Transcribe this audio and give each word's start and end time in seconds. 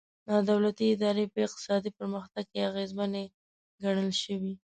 نا 0.27 0.35
دولتي 0.49 0.85
ادارې 0.95 1.25
په 1.33 1.39
اقتصادي 1.47 1.91
پرمختګ 1.99 2.43
کې 2.51 2.59
اغېزمنې 2.69 3.23
ګڼل 3.83 4.11
شوي. 4.23 4.53